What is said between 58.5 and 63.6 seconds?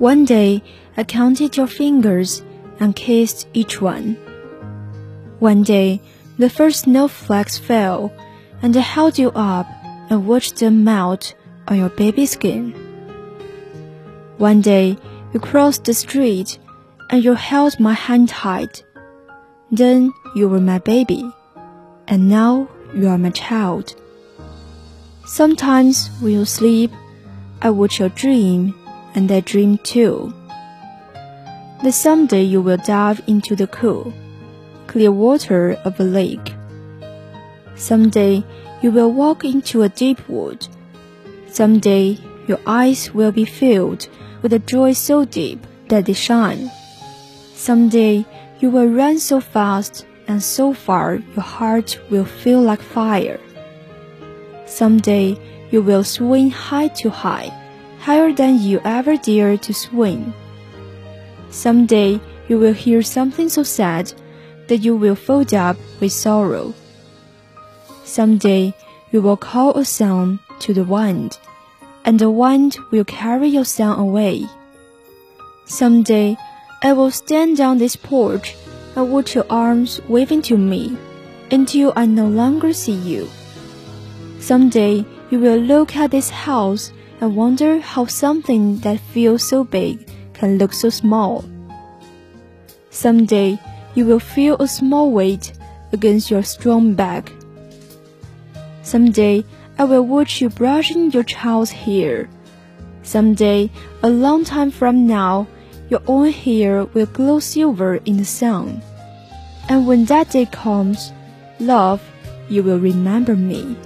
you ever dared to swing. Someday you will hear something